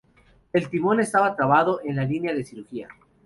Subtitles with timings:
[0.51, 2.87] El timón estaba trabado en la línea de crujía.